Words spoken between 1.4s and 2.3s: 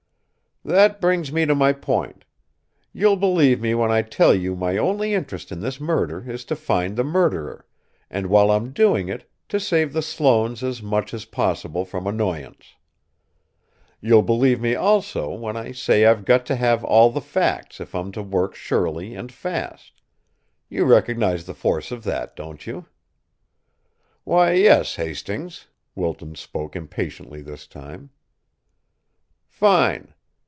to my point.